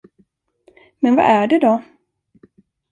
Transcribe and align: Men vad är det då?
Men 0.99 1.15
vad 1.15 1.25
är 1.25 1.47
det 1.47 1.59
då? 1.59 1.83